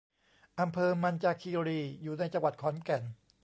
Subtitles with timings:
[0.59, 3.03] อำเภอมัญจาคีรี อยู่ในจังหวัดขอนแก่น